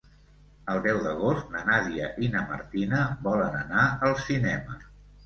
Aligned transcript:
El 0.75 0.79
deu 0.85 1.01
d'agost 1.07 1.51
na 1.55 1.61
Nàdia 1.67 2.07
i 2.23 2.29
na 2.37 2.41
Martina 2.53 3.03
volen 3.29 3.59
anar 3.61 3.85
al 4.09 4.17
cinema. 4.23 4.81